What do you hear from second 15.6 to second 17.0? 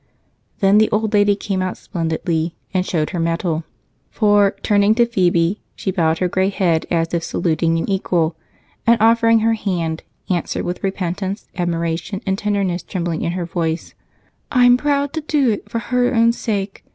for her own sake.